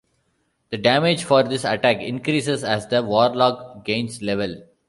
The 0.71 0.79
damage 0.79 1.23
for 1.25 1.43
this 1.43 1.63
attack 1.63 2.01
increases 2.01 2.63
as 2.63 2.87
the 2.87 3.03
warlock 3.03 3.85
gains 3.85 4.19
levels. 4.23 4.63